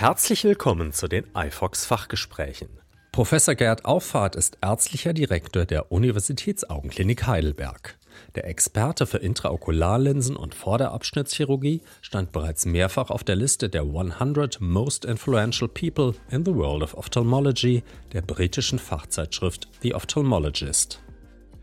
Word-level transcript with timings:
Herzlich 0.00 0.44
willkommen 0.44 0.94
zu 0.94 1.08
den 1.08 1.26
iFox 1.36 1.84
Fachgesprächen. 1.84 2.70
Professor 3.12 3.54
Gerd 3.54 3.84
Auffahrt 3.84 4.34
ist 4.34 4.56
ärztlicher 4.62 5.12
Direktor 5.12 5.66
der 5.66 5.92
Universitätsaugenklinik 5.92 7.26
Heidelberg. 7.26 7.98
Der 8.34 8.46
Experte 8.46 9.04
für 9.06 9.18
Intraokularlinsen 9.18 10.36
und 10.36 10.54
Vorderabschnittschirurgie 10.54 11.82
stand 12.00 12.32
bereits 12.32 12.64
mehrfach 12.64 13.10
auf 13.10 13.24
der 13.24 13.36
Liste 13.36 13.68
der 13.68 13.82
100 13.82 14.62
Most 14.62 15.04
Influential 15.04 15.68
People 15.68 16.14
in 16.30 16.46
the 16.46 16.54
World 16.54 16.82
of 16.82 16.94
Ophthalmology 16.94 17.82
der 18.14 18.22
britischen 18.22 18.78
Fachzeitschrift 18.78 19.68
The 19.82 19.94
Ophthalmologist. 19.94 21.02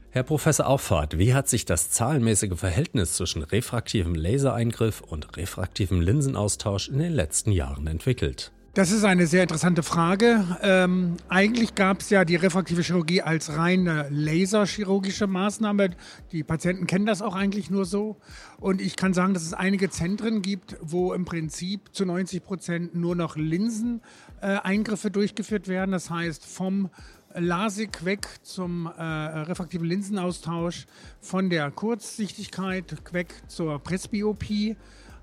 Herr 0.09 0.23
Professor 0.23 0.67
Auffahrt, 0.67 1.17
wie 1.17 1.33
hat 1.33 1.49
sich 1.49 1.65
das 1.65 1.91
zahlenmäßige 1.91 2.57
Verhältnis 2.57 3.13
zwischen 3.13 3.43
refraktivem 3.43 4.15
Lasereingriff 4.15 5.01
und 5.01 5.35
refraktivem 5.35 5.99
Linsenaustausch 5.99 6.87
in 6.87 6.99
den 6.99 7.11
letzten 7.11 7.51
Jahren 7.51 7.87
entwickelt? 7.87 8.53
Das 8.77 8.91
ist 8.91 9.03
eine 9.03 9.25
sehr 9.25 9.41
interessante 9.41 9.81
Frage. 9.81 10.45
Ähm, 10.61 11.17
eigentlich 11.29 11.73
gab 11.73 12.01
es 12.01 12.11
ja 12.11 12.25
die 12.25 12.35
refraktive 12.35 12.83
Chirurgie 12.83 13.23
als 13.23 13.57
reine 13.57 14.07
laserchirurgische 14.11 15.25
Maßnahme. 15.25 15.89
Die 16.31 16.43
Patienten 16.43 16.85
kennen 16.85 17.07
das 17.07 17.23
auch 17.23 17.35
eigentlich 17.35 17.71
nur 17.71 17.85
so. 17.85 18.17
Und 18.59 18.79
ich 18.79 18.95
kann 18.95 19.15
sagen, 19.15 19.33
dass 19.33 19.41
es 19.41 19.55
einige 19.55 19.89
Zentren 19.89 20.43
gibt, 20.43 20.77
wo 20.79 21.13
im 21.13 21.25
Prinzip 21.25 21.89
zu 21.91 22.05
90 22.05 22.43
Prozent 22.43 22.95
nur 22.95 23.15
noch 23.15 23.35
Linseneingriffe 23.35 25.09
durchgeführt 25.09 25.67
werden. 25.67 25.91
Das 25.91 26.11
heißt, 26.11 26.45
vom 26.45 26.91
LASIK 27.39 28.05
weg 28.05 28.27
zum 28.43 28.87
äh, 28.87 29.01
refraktiven 29.01 29.87
Linsenaustausch, 29.87 30.87
von 31.21 31.49
der 31.49 31.71
Kurzsichtigkeit 31.71 32.95
weg 33.13 33.33
zur 33.47 33.79
Presbyopie, 33.79 34.75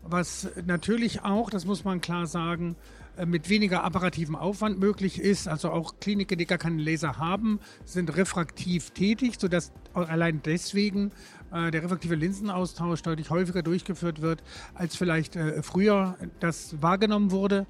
was 0.03 0.49
natürlich 0.67 1.23
auch, 1.23 1.51
das 1.51 1.65
muss 1.65 1.85
man 1.85 2.01
klar 2.01 2.27
sagen, 2.27 2.77
äh, 3.17 3.27
mit 3.27 3.49
weniger 3.49 3.85
apparativem 3.85 4.37
Aufwand 4.37 4.79
möglich 4.79 5.21
ist. 5.21 5.49
Also 5.49 5.71
auch 5.71 6.01
Kliniken, 6.01 6.39
die 6.39 6.47
gar 6.47 6.59
keinen 6.59 6.79
Laser 6.79 7.19
haben, 7.19 7.61
sind 7.85 8.17
refraktiv 8.17 8.91
tätig, 8.91 9.37
sodass 9.39 9.73
allein 9.93 10.41
deswegen 10.45 11.13
äh, 11.53 11.71
der 11.71 11.83
refraktive 11.83 12.17
Linsenaustausch 12.17 13.03
deutlich 13.03 13.31
häufiger 13.31 13.63
durchgeführt 13.63 14.21
wird, 14.21 14.43
als 14.75 14.97
vielleicht 14.97 15.37
äh, 15.37 15.63
früher 15.63 16.17
das 16.41 16.81
wahrgenommen 16.83 17.31
wurde. 17.31 17.67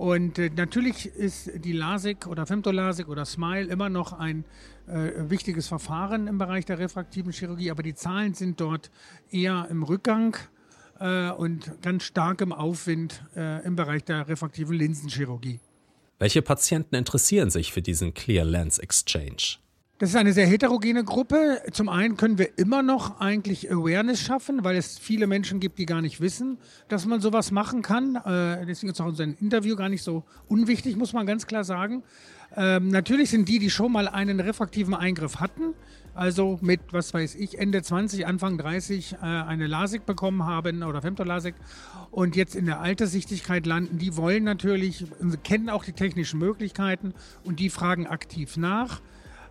Und 0.00 0.38
äh, 0.38 0.48
natürlich 0.56 1.04
ist 1.04 1.50
die 1.62 1.72
LASIK 1.72 2.26
oder 2.26 2.46
Femtolasik 2.46 3.06
oder 3.06 3.26
SMILE 3.26 3.70
immer 3.70 3.90
noch 3.90 4.14
ein 4.14 4.46
äh, 4.86 5.28
wichtiges 5.28 5.68
Verfahren 5.68 6.26
im 6.26 6.38
Bereich 6.38 6.64
der 6.64 6.78
refraktiven 6.78 7.32
Chirurgie, 7.32 7.70
aber 7.70 7.82
die 7.82 7.94
Zahlen 7.94 8.32
sind 8.32 8.62
dort 8.62 8.90
eher 9.30 9.68
im 9.70 9.82
Rückgang 9.82 10.38
äh, 11.00 11.28
und 11.32 11.82
ganz 11.82 12.04
stark 12.04 12.40
im 12.40 12.54
Aufwind 12.54 13.22
äh, 13.36 13.62
im 13.66 13.76
Bereich 13.76 14.02
der 14.02 14.26
refraktiven 14.26 14.74
Linsenchirurgie. 14.74 15.60
Welche 16.18 16.40
Patienten 16.40 16.94
interessieren 16.94 17.50
sich 17.50 17.70
für 17.70 17.82
diesen 17.82 18.14
Clear 18.14 18.46
Lens 18.46 18.78
Exchange? 18.78 19.58
Das 20.00 20.08
ist 20.08 20.16
eine 20.16 20.32
sehr 20.32 20.46
heterogene 20.46 21.04
Gruppe. 21.04 21.60
Zum 21.72 21.90
einen 21.90 22.16
können 22.16 22.38
wir 22.38 22.56
immer 22.58 22.82
noch 22.82 23.20
eigentlich 23.20 23.70
Awareness 23.70 24.22
schaffen, 24.22 24.64
weil 24.64 24.76
es 24.76 24.98
viele 24.98 25.26
Menschen 25.26 25.60
gibt, 25.60 25.78
die 25.78 25.84
gar 25.84 26.00
nicht 26.00 26.22
wissen, 26.22 26.56
dass 26.88 27.04
man 27.04 27.20
sowas 27.20 27.50
machen 27.50 27.82
kann. 27.82 28.16
Äh, 28.16 28.64
deswegen 28.64 28.90
ist 28.90 29.00
auch 29.02 29.04
unser 29.04 29.24
Interview 29.24 29.76
gar 29.76 29.90
nicht 29.90 30.02
so 30.02 30.24
unwichtig, 30.48 30.96
muss 30.96 31.12
man 31.12 31.26
ganz 31.26 31.46
klar 31.46 31.64
sagen. 31.64 32.02
Ähm, 32.56 32.88
natürlich 32.88 33.28
sind 33.28 33.46
die, 33.46 33.58
die 33.58 33.68
schon 33.68 33.92
mal 33.92 34.08
einen 34.08 34.40
refraktiven 34.40 34.94
Eingriff 34.94 35.36
hatten, 35.36 35.74
also 36.14 36.58
mit, 36.62 36.80
was 36.92 37.12
weiß 37.12 37.34
ich, 37.34 37.58
Ende 37.58 37.82
20, 37.82 38.26
Anfang 38.26 38.56
30 38.56 39.12
äh, 39.12 39.16
eine 39.18 39.66
LASIK 39.66 40.06
bekommen 40.06 40.46
haben 40.46 40.82
oder 40.82 41.02
Femtolasik 41.02 41.56
und 42.10 42.36
jetzt 42.36 42.56
in 42.56 42.64
der 42.64 42.80
Alterssichtigkeit 42.80 43.66
landen, 43.66 43.98
die 43.98 44.16
wollen 44.16 44.44
natürlich, 44.44 45.04
kennen 45.44 45.68
auch 45.68 45.84
die 45.84 45.92
technischen 45.92 46.40
Möglichkeiten 46.40 47.12
und 47.44 47.60
die 47.60 47.68
fragen 47.68 48.06
aktiv 48.06 48.56
nach. 48.56 49.02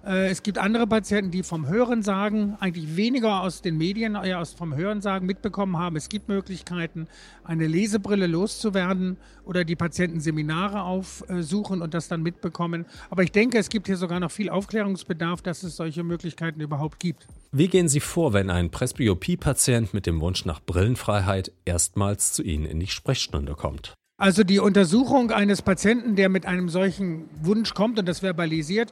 Äh, 0.05 0.29
es 0.29 0.43
gibt 0.43 0.57
andere 0.57 0.87
Patienten, 0.87 1.31
die 1.31 1.43
vom 1.43 1.67
Hören 1.67 2.03
sagen, 2.03 2.55
eigentlich 2.59 2.95
weniger 2.95 3.41
aus 3.41 3.61
den 3.61 3.77
Medien, 3.77 4.15
eher 4.15 4.39
aus 4.39 4.53
vom 4.53 4.75
Hören 4.75 5.01
sagen, 5.01 5.25
mitbekommen 5.25 5.77
haben, 5.77 5.95
es 5.95 6.09
gibt 6.09 6.29
Möglichkeiten, 6.29 7.07
eine 7.43 7.67
Lesebrille 7.67 8.27
loszuwerden 8.27 9.17
oder 9.45 9.65
die 9.65 9.75
Patienten 9.75 10.19
Seminare 10.19 10.81
aufsuchen 10.81 11.81
und 11.81 11.93
das 11.93 12.07
dann 12.07 12.21
mitbekommen. 12.21 12.85
Aber 13.09 13.23
ich 13.23 13.31
denke, 13.31 13.57
es 13.57 13.69
gibt 13.69 13.87
hier 13.87 13.97
sogar 13.97 14.19
noch 14.19 14.31
viel 14.31 14.49
Aufklärungsbedarf, 14.49 15.41
dass 15.41 15.63
es 15.63 15.75
solche 15.75 16.03
Möglichkeiten 16.03 16.61
überhaupt 16.61 16.99
gibt. 16.99 17.27
Wie 17.51 17.67
gehen 17.67 17.89
Sie 17.89 17.99
vor, 17.99 18.33
wenn 18.33 18.49
ein 18.49 18.69
Presbyopie-Patient 18.69 19.93
mit 19.93 20.05
dem 20.05 20.21
Wunsch 20.21 20.45
nach 20.45 20.61
Brillenfreiheit 20.61 21.51
erstmals 21.65 22.33
zu 22.33 22.43
Ihnen 22.43 22.65
in 22.65 22.79
die 22.79 22.87
Sprechstunde 22.87 23.55
kommt? 23.55 23.95
Also 24.19 24.43
die 24.43 24.59
Untersuchung 24.59 25.31
eines 25.31 25.61
Patienten, 25.61 26.17
der 26.17 26.27
mit 26.27 26.45
einem 26.45 26.67
solchen 26.67 27.29
Wunsch 27.41 27.73
kommt 27.73 27.97
und 27.99 28.05
das 28.05 28.19
verbalisiert, 28.19 28.91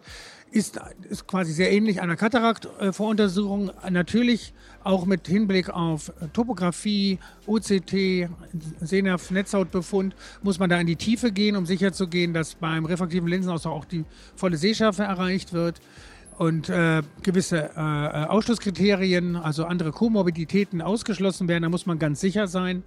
ist, 0.51 0.79
ist 1.09 1.27
quasi 1.27 1.51
sehr 1.51 1.69
ähnlich 1.73 2.01
einer 2.01 2.15
Kataraktvoruntersuchung. 2.15 3.71
Natürlich 3.89 4.53
auch 4.85 5.05
mit 5.05 5.27
Hinblick 5.27 5.69
auf 5.69 6.13
Topographie, 6.31 7.19
OCT, 7.45 8.29
Sehnerv-Netzhautbefund 8.79 10.15
muss 10.43 10.59
man 10.59 10.69
da 10.69 10.79
in 10.79 10.88
die 10.88 10.95
Tiefe 10.95 11.33
gehen, 11.33 11.57
um 11.57 11.65
sicherzugehen, 11.65 12.33
dass 12.33 12.55
beim 12.55 12.85
refraktiven 12.85 13.27
Linsenaustausch 13.27 13.73
auch 13.73 13.85
die 13.85 14.05
volle 14.38 14.55
Sehschärfe 14.55 15.03
erreicht 15.03 15.51
wird 15.51 15.81
und 16.38 16.69
äh, 16.69 17.01
gewisse 17.21 17.71
äh, 17.75 17.79
Ausschlusskriterien, 17.81 19.35
also 19.35 19.65
andere 19.65 19.91
Komorbiditäten 19.91 20.81
ausgeschlossen 20.81 21.49
werden. 21.49 21.63
Da 21.63 21.69
muss 21.69 21.85
man 21.85 21.99
ganz 21.99 22.21
sicher 22.21 22.47
sein. 22.47 22.83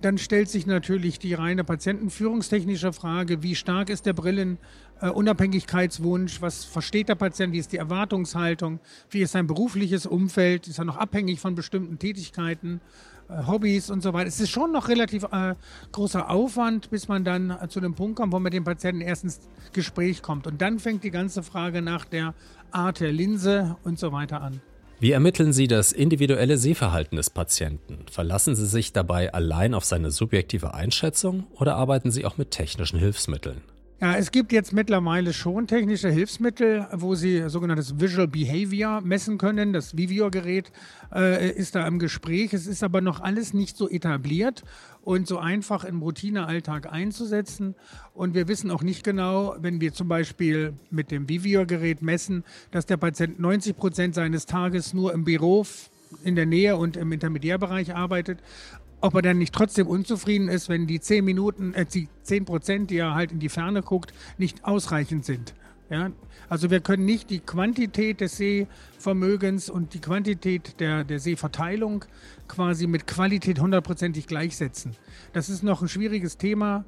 Dann 0.00 0.16
stellt 0.16 0.48
sich 0.48 0.64
natürlich 0.64 1.18
die 1.18 1.34
reine 1.34 1.64
patientenführungstechnische 1.64 2.92
Frage, 2.92 3.42
wie 3.42 3.56
stark 3.56 3.90
ist 3.90 4.06
der 4.06 4.12
Brillenunabhängigkeitswunsch, 4.12 6.38
äh, 6.38 6.42
was 6.42 6.64
versteht 6.64 7.08
der 7.08 7.16
Patient, 7.16 7.52
wie 7.52 7.58
ist 7.58 7.72
die 7.72 7.78
Erwartungshaltung, 7.78 8.78
wie 9.10 9.22
ist 9.22 9.32
sein 9.32 9.48
berufliches 9.48 10.06
Umfeld, 10.06 10.68
ist 10.68 10.78
er 10.78 10.84
noch 10.84 10.98
abhängig 10.98 11.40
von 11.40 11.56
bestimmten 11.56 11.98
Tätigkeiten, 11.98 12.80
äh, 13.28 13.44
Hobbys 13.46 13.90
und 13.90 14.02
so 14.02 14.12
weiter. 14.12 14.28
Es 14.28 14.38
ist 14.38 14.50
schon 14.50 14.70
noch 14.70 14.86
relativ 14.86 15.24
äh, 15.32 15.56
großer 15.90 16.30
Aufwand, 16.30 16.90
bis 16.90 17.08
man 17.08 17.24
dann 17.24 17.50
äh, 17.50 17.66
zu 17.68 17.80
dem 17.80 17.94
Punkt 17.94 18.14
kommt, 18.16 18.32
wo 18.32 18.36
man 18.36 18.44
mit 18.44 18.52
dem 18.52 18.62
Patienten 18.62 19.00
erst 19.00 19.24
ins 19.24 19.40
Gespräch 19.72 20.22
kommt. 20.22 20.46
Und 20.46 20.62
dann 20.62 20.78
fängt 20.78 21.02
die 21.02 21.10
ganze 21.10 21.42
Frage 21.42 21.82
nach 21.82 22.04
der 22.04 22.34
Art 22.70 23.00
der 23.00 23.12
Linse 23.12 23.76
und 23.82 23.98
so 23.98 24.12
weiter 24.12 24.42
an. 24.42 24.60
Wie 25.00 25.12
ermitteln 25.12 25.52
Sie 25.52 25.68
das 25.68 25.92
individuelle 25.92 26.58
Sehverhalten 26.58 27.16
des 27.16 27.30
Patienten? 27.30 27.98
Verlassen 28.10 28.56
Sie 28.56 28.66
sich 28.66 28.92
dabei 28.92 29.32
allein 29.32 29.74
auf 29.74 29.84
seine 29.84 30.10
subjektive 30.10 30.74
Einschätzung 30.74 31.46
oder 31.52 31.76
arbeiten 31.76 32.10
Sie 32.10 32.26
auch 32.26 32.36
mit 32.36 32.50
technischen 32.50 32.98
Hilfsmitteln? 32.98 33.60
Ja, 34.00 34.16
es 34.16 34.32
gibt 34.32 34.50
jetzt 34.50 34.72
mittlerweile 34.72 35.32
schon 35.32 35.68
technische 35.68 36.08
Hilfsmittel, 36.08 36.88
wo 36.92 37.14
Sie 37.14 37.48
sogenanntes 37.48 38.00
Visual 38.00 38.26
Behavior 38.26 39.00
messen 39.00 39.38
können. 39.38 39.72
Das 39.72 39.96
Vivio-Gerät 39.96 40.72
äh, 41.14 41.50
ist 41.50 41.76
da 41.76 41.86
im 41.86 42.00
Gespräch. 42.00 42.52
Es 42.52 42.66
ist 42.66 42.82
aber 42.82 43.00
noch 43.00 43.20
alles 43.20 43.54
nicht 43.54 43.76
so 43.76 43.88
etabliert 43.88 44.64
und 45.08 45.26
so 45.26 45.38
einfach 45.38 45.84
im 45.84 46.02
Routinealltag 46.02 46.92
einzusetzen. 46.92 47.74
Und 48.12 48.34
wir 48.34 48.46
wissen 48.46 48.70
auch 48.70 48.82
nicht 48.82 49.04
genau, 49.04 49.56
wenn 49.58 49.80
wir 49.80 49.94
zum 49.94 50.06
Beispiel 50.06 50.74
mit 50.90 51.10
dem 51.10 51.30
Vivio-Gerät 51.30 52.02
messen, 52.02 52.44
dass 52.72 52.84
der 52.84 52.98
Patient 52.98 53.40
90 53.40 53.74
Prozent 53.74 54.14
seines 54.14 54.44
Tages 54.44 54.92
nur 54.92 55.14
im 55.14 55.24
Büro 55.24 55.64
in 56.24 56.36
der 56.36 56.44
Nähe 56.44 56.76
und 56.76 56.98
im 56.98 57.10
Intermediärbereich 57.10 57.94
arbeitet 57.94 58.40
ob 59.00 59.14
er 59.14 59.22
dann 59.22 59.38
nicht 59.38 59.54
trotzdem 59.54 59.86
unzufrieden 59.86 60.48
ist, 60.48 60.68
wenn 60.68 60.88
die 60.88 60.98
10 60.98 61.24
Minuten, 61.24 61.72
äh, 61.72 61.86
die 61.86 62.08
10 62.24 62.44
Prozent, 62.44 62.90
die 62.90 62.96
er 62.96 63.14
halt 63.14 63.30
in 63.30 63.38
die 63.38 63.48
Ferne 63.48 63.80
guckt, 63.80 64.12
nicht 64.38 64.64
ausreichend 64.64 65.24
sind. 65.24 65.54
Ja? 65.90 66.10
Also 66.48 66.70
wir 66.70 66.80
können 66.80 67.04
nicht 67.04 67.30
die 67.30 67.40
Quantität 67.40 68.20
des 68.20 68.36
Sehvermögens 68.36 69.70
und 69.70 69.94
die 69.94 70.00
Quantität 70.00 70.80
der, 70.80 71.04
der 71.04 71.18
Sehverteilung 71.18 72.04
quasi 72.46 72.86
mit 72.86 73.06
Qualität 73.06 73.60
hundertprozentig 73.60 74.26
gleichsetzen. 74.26 74.96
Das 75.32 75.48
ist 75.48 75.62
noch 75.62 75.82
ein 75.82 75.88
schwieriges 75.88 76.36
Thema. 76.36 76.84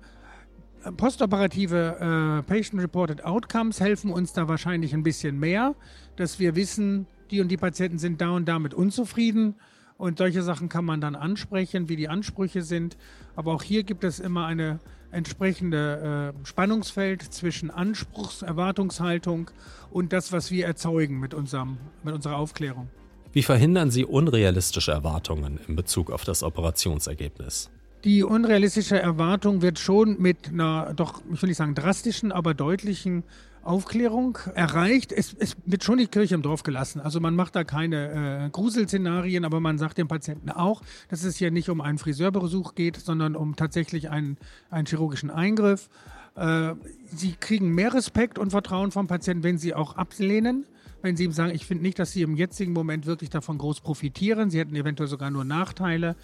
Postoperative 0.97 1.97
äh, 1.99 2.43
Patient-Reported 2.43 3.25
Outcomes 3.25 3.81
helfen 3.81 4.11
uns 4.11 4.32
da 4.32 4.49
wahrscheinlich 4.49 4.94
ein 4.94 5.03
bisschen 5.03 5.38
mehr, 5.38 5.75
dass 6.17 6.38
wir 6.38 6.56
wissen, 6.56 7.06
die 7.31 7.41
und 7.41 7.49
die 7.49 7.58
Patienten 7.58 7.99
sind 7.99 8.20
da 8.20 8.31
und 8.31 8.46
damit 8.46 8.73
unzufrieden 8.73 9.56
und 9.99 10.17
solche 10.17 10.43
Sachen 10.43 10.70
kann 10.70 10.87
man 10.87 11.03
dann 11.03 11.14
ansprechen, 11.14 11.91
wie 11.91 11.96
die 11.96 12.08
Ansprüche 12.08 12.62
sind. 12.62 12.96
Aber 13.37 13.53
auch 13.53 13.62
hier 13.62 13.82
gibt 13.82 14.03
es 14.03 14.19
immer 14.19 14.46
eine 14.46 14.81
entsprechende 15.12 16.34
äh, 16.34 16.46
Spannungsfeld 16.46 17.22
zwischen 17.22 17.70
Anspruchs-, 17.70 18.42
Erwartungshaltung 18.42 19.50
und 19.90 20.12
das, 20.12 20.32
was 20.32 20.50
wir 20.50 20.66
erzeugen 20.66 21.20
mit, 21.20 21.34
unserem, 21.34 21.78
mit 22.02 22.14
unserer 22.14 22.36
Aufklärung. 22.36 22.88
Wie 23.32 23.42
verhindern 23.42 23.90
Sie 23.90 24.04
unrealistische 24.04 24.90
Erwartungen 24.90 25.60
in 25.68 25.76
Bezug 25.76 26.10
auf 26.10 26.24
das 26.24 26.42
Operationsergebnis? 26.42 27.70
Die 28.04 28.22
unrealistische 28.22 28.98
Erwartung 28.98 29.62
wird 29.62 29.78
schon 29.78 30.20
mit 30.20 30.48
einer, 30.48 30.94
doch, 30.94 31.20
ich 31.32 31.40
will 31.42 31.48
nicht 31.48 31.58
sagen 31.58 31.74
drastischen, 31.74 32.32
aber 32.32 32.54
deutlichen 32.54 33.24
Aufklärung 33.62 34.38
erreicht. 34.54 35.12
Es, 35.12 35.34
es, 35.38 35.56
wird 35.66 35.84
schon 35.84 35.98
die 35.98 36.06
Kirche 36.06 36.34
im 36.34 36.42
Dorf 36.42 36.62
gelassen. 36.62 37.00
Also 37.00 37.20
man 37.20 37.34
macht 37.34 37.54
da 37.56 37.64
keine 37.64 38.46
äh, 38.46 38.50
Gruselszenarien, 38.50 39.44
aber 39.44 39.60
man 39.60 39.78
sagt 39.78 39.98
dem 39.98 40.08
Patienten 40.08 40.50
auch, 40.50 40.82
dass 41.08 41.24
es 41.24 41.36
hier 41.36 41.50
nicht 41.50 41.68
um 41.68 41.80
einen 41.80 41.98
Friseurbesuch 41.98 42.74
geht, 42.74 42.96
sondern 42.96 43.36
um 43.36 43.56
tatsächlich 43.56 44.10
einen, 44.10 44.38
einen 44.70 44.86
chirurgischen 44.86 45.30
Eingriff. 45.30 45.88
Äh, 46.36 46.74
sie 47.06 47.34
kriegen 47.38 47.74
mehr 47.74 47.92
Respekt 47.92 48.38
und 48.38 48.50
Vertrauen 48.50 48.92
vom 48.92 49.06
Patienten, 49.06 49.42
wenn 49.42 49.58
sie 49.58 49.74
auch 49.74 49.96
ablehnen. 49.96 50.64
Wenn 51.02 51.16
sie 51.16 51.24
ihm 51.24 51.32
sagen, 51.32 51.54
ich 51.54 51.64
finde 51.64 51.82
nicht, 51.82 51.98
dass 51.98 52.12
sie 52.12 52.22
im 52.22 52.36
jetzigen 52.36 52.72
Moment 52.72 53.06
wirklich 53.06 53.30
davon 53.30 53.58
groß 53.58 53.80
profitieren. 53.80 54.50
Sie 54.50 54.58
hätten 54.58 54.76
eventuell 54.76 55.08
sogar 55.08 55.30
nur 55.30 55.44
Nachteile. 55.44 56.14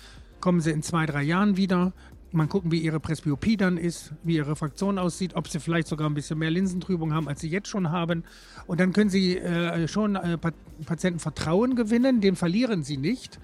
Kommen 0.40 0.60
sie 0.60 0.70
in 0.70 0.82
zwei, 0.82 1.06
drei 1.06 1.22
Jahren 1.22 1.56
wieder, 1.56 1.92
man 2.36 2.48
gucken, 2.48 2.70
wie 2.70 2.78
ihre 2.78 3.00
Presbyopie 3.00 3.56
dann 3.56 3.76
ist, 3.76 4.12
wie 4.22 4.36
ihre 4.36 4.56
Fraktion 4.56 4.98
aussieht, 4.98 5.34
ob 5.34 5.48
sie 5.48 5.60
vielleicht 5.60 5.88
sogar 5.88 6.08
ein 6.08 6.14
bisschen 6.14 6.38
mehr 6.38 6.50
Linsentrübung 6.50 7.12
haben, 7.12 7.28
als 7.28 7.40
sie 7.40 7.48
jetzt 7.48 7.68
schon 7.68 7.90
haben. 7.90 8.24
Und 8.66 8.80
dann 8.80 8.92
können 8.92 9.10
sie 9.10 9.38
äh, 9.38 9.88
schon 9.88 10.16
äh, 10.16 10.38
Patienten 10.84 11.18
Vertrauen 11.18 11.76
gewinnen, 11.76 12.20
den 12.20 12.36
verlieren 12.36 12.82
sie 12.82 12.96
nicht, 12.96 13.38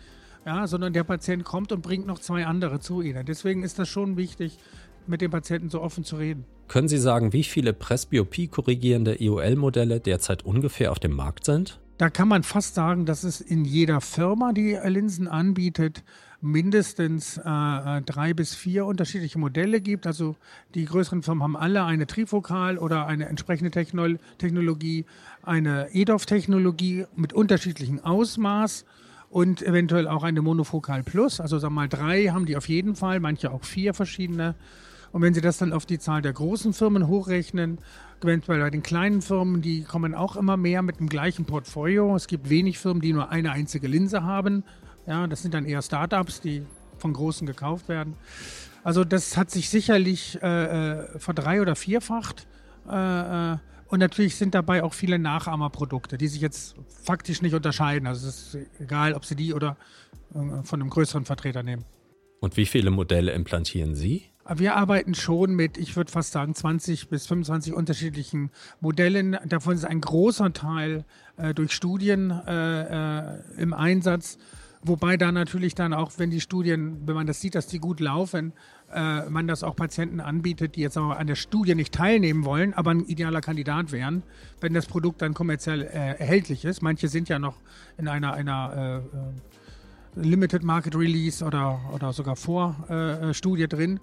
ja, 0.46 0.66
sondern 0.66 0.92
der 0.92 1.04
Patient 1.04 1.44
kommt 1.44 1.72
und 1.72 1.82
bringt 1.82 2.06
noch 2.06 2.18
zwei 2.18 2.46
andere 2.46 2.80
zu 2.80 3.02
ihnen. 3.02 3.24
Deswegen 3.26 3.62
ist 3.62 3.78
das 3.78 3.88
schon 3.88 4.16
wichtig, 4.16 4.58
mit 5.06 5.20
dem 5.20 5.30
Patienten 5.30 5.68
so 5.68 5.80
offen 5.80 6.04
zu 6.04 6.16
reden. 6.16 6.44
Können 6.68 6.88
Sie 6.88 6.98
sagen, 6.98 7.32
wie 7.32 7.42
viele 7.42 7.72
Presbyopie 7.72 8.48
korrigierende 8.48 9.20
EOL-Modelle 9.20 10.00
derzeit 10.00 10.44
ungefähr 10.44 10.92
auf 10.92 10.98
dem 10.98 11.12
Markt 11.12 11.44
sind? 11.44 11.80
Da 12.02 12.10
kann 12.10 12.26
man 12.26 12.42
fast 12.42 12.74
sagen, 12.74 13.06
dass 13.06 13.22
es 13.22 13.40
in 13.40 13.64
jeder 13.64 14.00
Firma, 14.00 14.52
die 14.52 14.76
Linsen 14.86 15.28
anbietet, 15.28 16.02
mindestens 16.40 17.36
äh, 17.36 17.42
äh, 17.42 18.02
drei 18.02 18.34
bis 18.34 18.56
vier 18.56 18.86
unterschiedliche 18.86 19.38
Modelle 19.38 19.80
gibt. 19.80 20.08
Also 20.08 20.34
die 20.74 20.84
größeren 20.84 21.22
Firmen 21.22 21.44
haben 21.44 21.56
alle 21.56 21.84
eine 21.84 22.08
Trifokal 22.08 22.76
oder 22.76 23.06
eine 23.06 23.26
entsprechende 23.26 23.70
Techno 23.70 24.16
Technologie, 24.38 25.04
eine 25.44 25.94
EDOF-Technologie 25.94 27.06
mit 27.14 27.34
unterschiedlichem 27.34 28.00
Ausmaß 28.00 28.84
und 29.30 29.62
eventuell 29.62 30.08
auch 30.08 30.24
eine 30.24 30.42
Monofokal 30.42 31.04
Plus. 31.04 31.40
Also 31.40 31.60
sagen 31.60 31.74
wir 31.74 31.82
mal 31.82 31.88
drei 31.88 32.26
haben 32.30 32.46
die 32.46 32.56
auf 32.56 32.68
jeden 32.68 32.96
Fall, 32.96 33.20
manche 33.20 33.52
auch 33.52 33.62
vier 33.62 33.94
verschiedene. 33.94 34.56
Und 35.12 35.20
wenn 35.20 35.34
Sie 35.34 35.42
das 35.42 35.58
dann 35.58 35.72
auf 35.72 35.86
die 35.86 35.98
Zahl 35.98 36.22
der 36.22 36.32
großen 36.32 36.72
Firmen 36.72 37.06
hochrechnen, 37.06 37.78
eventuell 38.22 38.60
bei 38.60 38.70
den 38.70 38.82
kleinen 38.82 39.20
Firmen, 39.20 39.60
die 39.60 39.82
kommen 39.82 40.14
auch 40.14 40.36
immer 40.36 40.56
mehr 40.56 40.82
mit 40.82 41.00
dem 41.00 41.08
gleichen 41.08 41.44
Portfolio. 41.44 42.16
Es 42.16 42.26
gibt 42.26 42.48
wenig 42.48 42.78
Firmen, 42.78 43.02
die 43.02 43.12
nur 43.12 43.30
eine 43.30 43.52
einzige 43.52 43.88
Linse 43.88 44.22
haben. 44.22 44.64
Ja, 45.06 45.26
das 45.26 45.42
sind 45.42 45.54
dann 45.54 45.66
eher 45.66 45.82
Startups, 45.82 46.40
die 46.40 46.64
von 46.98 47.12
Großen 47.12 47.46
gekauft 47.46 47.88
werden. 47.88 48.14
Also 48.84 49.04
das 49.04 49.36
hat 49.36 49.50
sich 49.50 49.68
sicherlich 49.68 50.38
äh, 50.42 50.46
äh 50.94 51.18
verdrei- 51.18 51.60
oder 51.60 51.76
vierfacht. 51.76 52.46
Äh, 52.88 53.52
äh, 53.52 53.56
und 53.88 53.98
natürlich 53.98 54.36
sind 54.36 54.54
dabei 54.54 54.82
auch 54.82 54.94
viele 54.94 55.18
Nachahmerprodukte, 55.18 56.16
die 56.16 56.28
sich 56.28 56.40
jetzt 56.40 56.76
faktisch 57.04 57.42
nicht 57.42 57.54
unterscheiden. 57.54 58.06
Also 58.06 58.26
es 58.26 58.54
ist 58.54 58.66
egal, 58.80 59.12
ob 59.12 59.26
Sie 59.26 59.36
die 59.36 59.52
oder 59.52 59.76
äh, 60.34 60.62
von 60.62 60.80
einem 60.80 60.88
größeren 60.88 61.26
Vertreter 61.26 61.62
nehmen. 61.62 61.84
Und 62.40 62.56
wie 62.56 62.66
viele 62.66 62.90
Modelle 62.90 63.32
implantieren 63.32 63.94
Sie? 63.94 64.31
Wir 64.48 64.74
arbeiten 64.76 65.14
schon 65.14 65.54
mit, 65.54 65.78
ich 65.78 65.96
würde 65.96 66.10
fast 66.10 66.32
sagen, 66.32 66.54
20 66.54 67.08
bis 67.08 67.26
25 67.26 67.74
unterschiedlichen 67.74 68.50
Modellen. 68.80 69.38
Davon 69.46 69.74
ist 69.74 69.84
ein 69.84 70.00
großer 70.00 70.52
Teil 70.52 71.04
äh, 71.36 71.54
durch 71.54 71.72
Studien 71.72 72.30
äh, 72.30 73.38
im 73.60 73.72
Einsatz. 73.72 74.38
Wobei 74.84 75.16
da 75.16 75.30
natürlich 75.30 75.76
dann 75.76 75.94
auch, 75.94 76.10
wenn 76.16 76.30
die 76.30 76.40
Studien, 76.40 77.06
wenn 77.06 77.14
man 77.14 77.28
das 77.28 77.40
sieht, 77.40 77.54
dass 77.54 77.68
die 77.68 77.78
gut 77.78 78.00
laufen, 78.00 78.52
äh, 78.92 79.28
man 79.30 79.46
das 79.46 79.62
auch 79.62 79.76
Patienten 79.76 80.18
anbietet, 80.18 80.74
die 80.74 80.80
jetzt 80.80 80.96
aber 80.96 81.18
an 81.18 81.28
der 81.28 81.36
Studie 81.36 81.76
nicht 81.76 81.94
teilnehmen 81.94 82.44
wollen, 82.44 82.74
aber 82.74 82.90
ein 82.90 83.04
idealer 83.06 83.40
Kandidat 83.40 83.92
wären, 83.92 84.24
wenn 84.60 84.74
das 84.74 84.86
Produkt 84.86 85.22
dann 85.22 85.34
kommerziell 85.34 85.82
äh, 85.82 86.18
erhältlich 86.18 86.64
ist. 86.64 86.82
Manche 86.82 87.06
sind 87.06 87.28
ja 87.28 87.38
noch 87.38 87.60
in 87.96 88.08
einer, 88.08 88.32
einer 88.32 89.02
äh, 89.14 89.16
äh 89.16 89.32
Limited 90.14 90.62
Market 90.62 90.94
Release 90.94 91.44
oder, 91.44 91.80
oder 91.94 92.12
sogar 92.12 92.36
Vorstudie 92.36 93.68
drin. 93.68 94.00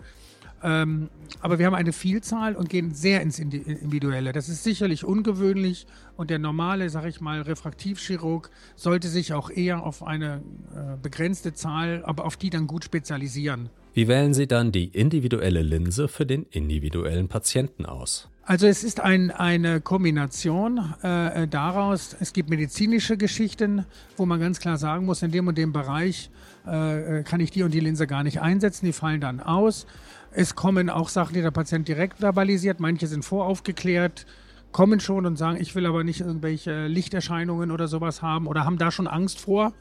Ähm, 0.62 1.10
aber 1.42 1.58
wir 1.58 1.66
haben 1.66 1.76
eine 1.76 1.94
Vielzahl 1.94 2.56
und 2.56 2.70
gehen 2.70 2.94
sehr 2.94 3.22
ins 3.22 3.40
Individuelle. 3.40 4.34
Das 4.34 4.50
ist 4.50 4.64
sicherlich 4.64 5.06
ungewöhnlich 5.06 5.88
und 6.18 6.30
der 6.30 6.40
normale, 6.40 6.90
sag 6.90 7.06
ich 7.06 7.22
mal, 7.22 7.42
Refraktivchirurg 7.42 8.50
sollte 8.76 9.08
sich 9.08 9.34
auch 9.34 9.50
eher 9.50 9.84
auf 9.84 10.04
eine 10.04 10.42
äh, 10.76 10.98
begrenzte 11.02 11.54
Zahl, 11.54 12.04
aber 12.04 12.26
auf 12.26 12.36
die 12.36 12.50
dann 12.50 12.68
gut 12.68 12.84
spezialisieren. 12.84 13.70
Wie 13.94 14.08
wählen 14.08 14.34
Sie 14.34 14.48
dann 14.48 14.72
die 14.72 14.86
individuelle 14.86 15.62
Linse 15.62 16.08
für 16.08 16.26
den 16.26 16.44
individuellen 16.44 17.28
Patienten 17.28 17.86
aus? 17.86 18.30
Also 18.50 18.66
es 18.66 18.84
ist 18.84 19.00
ein, 19.00 19.30
eine 19.30 19.80
Kombination 19.80 20.96
äh, 21.04 21.48
daraus, 21.48 22.16
es 22.20 22.34
gibt 22.34 22.50
medizinische 22.50 23.16
Geschichten, 23.16 23.86
wo 24.18 24.26
man 24.26 24.40
ganz 24.40 24.60
klar 24.60 24.80
sagen 24.80 25.06
muss, 25.06 25.22
in 25.22 25.30
dem 25.30 25.46
und 25.46 25.56
dem 25.56 25.72
Bereich 25.72 26.32
äh, 26.66 27.22
kann 27.22 27.42
ich 27.42 27.52
die 27.52 27.62
und 27.62 27.76
die 27.76 27.80
Linse 27.80 28.08
gar 28.08 28.24
nicht 28.24 28.42
einsetzen, 28.42 28.88
die 28.88 28.92
fallen 28.92 29.22
dann 29.22 29.40
aus. 29.40 29.86
Es 30.32 30.56
kommen 30.56 30.90
auch 30.90 31.10
Sachen, 31.10 31.36
die 31.36 31.44
der 31.44 31.52
Patient 31.52 31.88
direkt 31.88 32.22
verbalisiert. 32.22 32.80
Manche 32.80 33.06
sind 33.06 33.24
voraufgeklärt, 33.24 34.26
kommen 34.72 35.00
schon 35.00 35.28
und 35.28 35.38
sagen, 35.38 35.60
ich 35.62 35.76
will 35.76 35.86
aber 35.86 36.04
nicht 36.04 36.22
irgendwelche 36.22 36.88
Lichterscheinungen 36.88 37.70
oder 37.70 37.88
sowas 37.88 38.24
haben 38.24 38.48
oder 38.48 38.66
haben 38.66 38.80
da 38.80 38.90
schon 38.90 39.06
Angst 39.06 39.40
vor. 39.40 39.74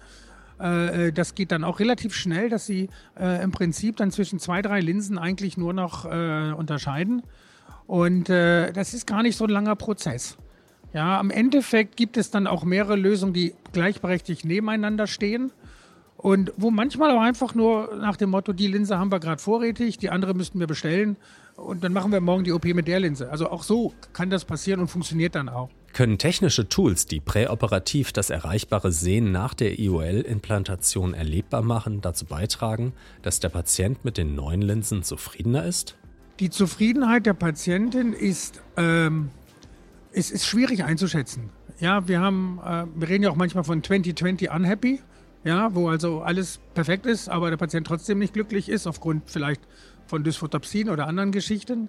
Äh, 0.61 1.07
äh, 1.07 1.13
das 1.13 1.35
geht 1.35 1.53
dann 1.53 1.65
auch 1.65 1.81
relativ 1.81 2.15
schnell, 2.15 2.51
dass 2.51 2.67
sie 2.67 2.91
äh, 3.19 3.43
im 3.43 3.51
Prinzip 3.51 3.97
dann 3.97 4.11
zwischen 4.11 4.39
zwei, 4.39 4.61
drei 4.61 4.81
Linsen 4.81 5.17
eigentlich 5.17 5.57
nur 5.57 5.73
noch 5.73 6.05
unterscheiden. 6.05 7.23
Und 7.89 8.29
das 8.29 8.95
ist 8.95 9.07
gar 9.07 9.25
nicht 9.25 9.37
so 9.37 9.45
ein 9.45 9.51
langer 9.51 9.75
Prozess. 9.75 10.37
Ja, 10.95 11.19
am 11.19 11.31
Endeffekt 11.31 11.97
gibt 11.97 12.17
es 12.17 12.31
dann 12.31 12.47
auch 12.47 12.63
mehrere 12.65 12.97
Lösungen, 12.97 13.33
die 13.33 13.55
gleichberechtigt 13.73 14.45
nebeneinander 14.45 15.07
stehen. 15.07 15.51
Und 16.17 16.53
wo 16.57 16.71
manchmal 16.71 17.11
auch 17.13 17.21
einfach 17.21 17.55
nur 17.55 17.97
nach 17.97 18.17
dem 18.17 18.31
Motto, 18.31 18.53
die 18.53 18.67
Linse 18.67 18.99
haben 18.99 19.13
wir 19.13 19.21
gerade 19.21 19.41
vorrätig, 19.41 19.99
die 19.99 20.11
andere 20.11 20.35
müssten 20.35 20.59
wir 20.59 20.67
bestellen 20.67 21.17
und 21.55 21.85
dann 21.85 21.93
machen 21.93 22.11
wir 22.11 22.21
morgen 22.21 22.43
die 22.43 22.53
OP 22.53 22.65
mit 22.65 22.89
der 22.89 23.01
Linse. 23.01 23.31
Also 23.31 23.51
auch 23.51 23.63
so 23.63 23.93
kann 24.13 24.29
das 24.29 24.45
passieren 24.45 24.81
und 24.81 24.89
funktioniert 24.89 25.35
dann 25.35 25.49
auch. 25.49 25.71
Können 25.93 26.19
technische 26.19 26.69
Tools, 26.69 27.07
die 27.07 27.21
präoperativ 27.21 28.13
das 28.13 28.31
erreichbare 28.31 28.91
Sehen 28.91 29.31
nach 29.31 29.55
der 29.55 29.79
IOL-Implantation 29.79 31.15
erlebbar 31.15 31.63
machen, 31.63 32.01
dazu 32.01 32.25
beitragen, 32.27 32.93
dass 33.23 33.41
der 33.41 33.51
Patient 33.51 34.05
mit 34.05 34.19
den 34.19 34.35
neuen 34.35 34.63
Linsen 34.63 35.03
zufriedener 35.05 35.65
ist? 35.67 35.98
Die 36.41 36.51
Zufriedenheit 36.51 37.27
der 37.27 37.35
Patientin 37.35 38.13
ist, 38.13 38.63
ähm, 38.77 39.31
ist, 40.13 40.31
ist 40.31 40.47
schwierig 40.47 40.85
einzuschätzen. 40.85 41.51
Ja, 41.81 42.07
wir 42.09 42.21
haben, 42.21 42.61
äh, 42.65 42.85
wir 42.95 43.09
reden 43.09 43.25
ja 43.25 43.31
auch 43.31 43.37
manchmal 43.37 43.65
von 43.65 43.83
2020 43.83 44.51
unhappy 44.51 45.01
ja, 45.45 45.75
wo 45.75 45.89
also 45.89 46.21
alles 46.21 46.61
perfekt 46.75 47.07
ist, 47.07 47.29
aber 47.29 47.51
der 47.51 47.57
Patient 47.57 47.87
trotzdem 47.87 48.19
nicht 48.19 48.35
glücklich 48.35 48.69
ist, 48.69 48.87
aufgrund 48.87 49.31
vielleicht 49.31 49.61
von 50.07 50.25
Dysphotopsin 50.25 50.91
oder 50.91 51.07
anderen 51.07 51.33
Geschichten. 51.33 51.89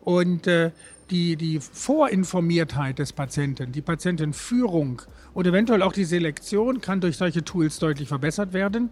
Und 0.00 0.46
äh, 0.46 0.70
die, 1.10 1.36
die 1.36 1.60
Vorinformiertheit 1.60 2.98
des 2.98 3.12
Patienten, 3.12 3.72
die 3.72 3.82
Patientenführung 3.82 5.02
und 5.34 5.46
eventuell 5.46 5.82
auch 5.82 5.92
die 5.92 6.04
Selektion 6.04 6.80
kann 6.80 7.00
durch 7.00 7.16
solche 7.16 7.44
Tools 7.44 7.78
deutlich 7.78 8.08
verbessert 8.08 8.52
werden. 8.52 8.90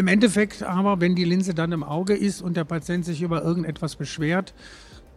Im 0.00 0.08
Endeffekt 0.08 0.62
aber, 0.62 1.02
wenn 1.02 1.14
die 1.14 1.24
Linse 1.24 1.52
dann 1.52 1.72
im 1.72 1.82
Auge 1.82 2.14
ist 2.14 2.40
und 2.40 2.56
der 2.56 2.64
Patient 2.64 3.04
sich 3.04 3.20
über 3.20 3.44
irgendetwas 3.44 3.96
beschwert, 3.96 4.54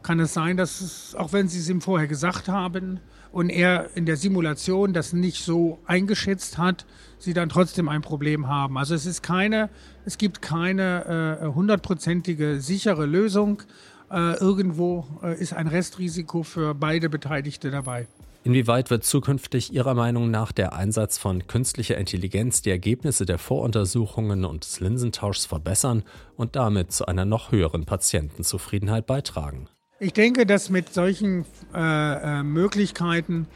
kann 0.02 0.20
es 0.20 0.34
sein, 0.34 0.58
dass 0.58 0.82
es, 0.82 1.16
auch 1.16 1.32
wenn 1.32 1.48
Sie 1.48 1.60
es 1.60 1.70
ihm 1.70 1.80
vorher 1.80 2.10
gesagt 2.10 2.50
haben 2.50 3.00
und 3.32 3.50
er 3.50 3.96
in 3.96 4.06
der 4.06 4.18
Simulation 4.18 4.92
das 4.92 5.14
nicht 5.14 5.46
so 5.46 5.80
eingeschätzt 5.86 6.58
hat, 6.58 6.86
Sie 7.18 7.34
dann 7.34 7.48
trotzdem 7.48 7.88
ein 7.88 8.02
Problem 8.02 8.50
haben. 8.50 8.78
Also 8.78 8.94
es 8.94 9.06
ist 9.06 9.24
keine, 9.24 9.70
es 10.04 10.18
gibt 10.18 10.42
keine 10.42 11.40
äh, 11.40 11.46
hundertprozentige 11.46 12.56
äh, 12.56 12.60
sichere 12.60 13.06
Lösung. 13.06 13.64
Äh, 14.12 14.34
irgendwo 14.34 15.08
äh, 15.24 15.40
ist 15.40 15.54
ein 15.54 15.68
Restrisiko 15.68 16.44
für 16.44 16.76
beide 16.76 17.10
Beteiligte 17.10 17.72
dabei. 17.72 18.10
Inwieweit 18.46 18.90
wird 18.90 19.06
zukünftig 19.06 19.74
Ihrer 19.74 19.94
Meinung 19.94 20.30
nach 20.30 20.52
der 20.52 20.74
Einsatz 20.74 21.18
von 21.18 21.48
künstlicher 21.48 21.98
Intelligenz 21.98 22.62
die 22.62 22.72
Ergebnisse 22.72 23.26
der 23.26 23.38
Voruntersuchungen 23.38 24.44
und 24.44 24.66
des 24.66 24.82
Linsentauschs 24.82 25.46
verbessern 25.46 26.04
und 26.36 26.58
damit 26.58 26.92
zu 26.92 27.06
einer 27.06 27.24
noch 27.24 27.54
höheren 27.54 27.86
Patientenzufriedenheit 27.86 29.08
beitragen? 29.08 29.70
Ich 30.00 30.12
denke, 30.12 30.46
dass 30.46 30.70
mit 30.70 30.94
solchen 30.94 31.46
äh, 31.74 32.40
äh, 32.40 32.44
Möglichkeiten 32.44 33.48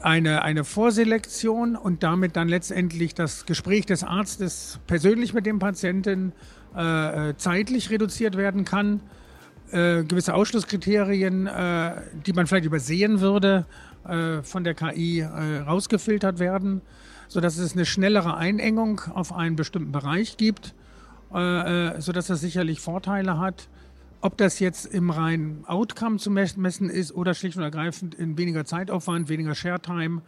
eine, 0.00 0.42
eine 0.42 0.62
Vorselektion 0.62 1.74
und 1.74 2.04
damit 2.04 2.36
dann 2.36 2.48
letztendlich 2.48 3.14
das 3.14 3.46
Gespräch 3.46 3.84
des 3.86 4.04
Arztes 4.04 4.78
persönlich 4.86 5.34
mit 5.34 5.44
dem 5.44 5.58
Patienten 5.58 6.32
äh, 6.76 7.30
äh 7.30 7.36
zeitlich 7.36 7.90
reduziert 7.90 8.36
werden 8.36 8.64
kann. 8.64 9.00
Äh, 9.72 10.04
gewisse 10.04 10.34
Ausschlusskriterien, 10.34 11.46
äh, 11.46 12.02
die 12.26 12.32
man 12.32 12.46
vielleicht 12.46 12.66
übersehen 12.66 13.20
würde, 13.20 13.66
von 14.42 14.64
der 14.64 14.72
KI 14.72 15.22
rausgefiltert 15.22 16.38
werden, 16.38 16.80
sodass 17.28 17.58
es 17.58 17.74
eine 17.74 17.84
schnellere 17.84 18.34
Einengung 18.34 19.02
auf 19.12 19.30
einen 19.30 19.56
bestimmten 19.56 19.92
Bereich 19.92 20.38
gibt, 20.38 20.74
sodass 21.28 22.28
das 22.28 22.40
sicherlich 22.40 22.80
Vorteile 22.80 23.38
hat. 23.38 23.68
Ob 24.22 24.38
das 24.38 24.58
jetzt 24.58 24.86
im 24.86 25.10
reinen 25.10 25.66
Outcome 25.66 26.16
zu 26.16 26.30
messen 26.30 26.88
ist 26.88 27.12
oder 27.14 27.34
schlicht 27.34 27.58
und 27.58 27.62
ergreifend 27.62 28.14
in 28.14 28.38
weniger 28.38 28.64
Zeitaufwand, 28.64 29.28
weniger 29.28 29.54
Share-Time, 29.54 30.22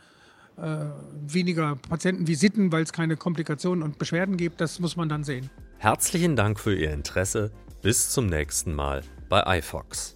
äh, 0.58 0.84
weniger 1.26 1.76
Patientenvisiten, 1.76 2.72
weil 2.72 2.82
es 2.82 2.92
keine 2.92 3.16
Komplikationen 3.16 3.82
und 3.82 3.98
Beschwerden 3.98 4.36
gibt, 4.36 4.60
das 4.60 4.80
muss 4.80 4.96
man 4.96 5.08
dann 5.08 5.24
sehen. 5.24 5.48
Herzlichen 5.78 6.36
Dank 6.36 6.60
für 6.60 6.74
Ihr 6.74 6.92
Interesse. 6.92 7.50
Bis 7.80 8.10
zum 8.10 8.26
nächsten 8.26 8.74
Mal 8.74 9.02
bei 9.32 9.60
iFox. 9.60 10.14